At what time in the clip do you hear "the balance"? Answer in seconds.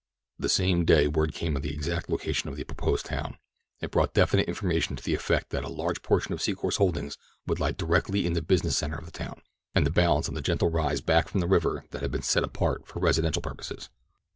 9.85-10.27